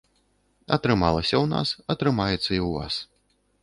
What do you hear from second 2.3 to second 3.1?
і ў вас.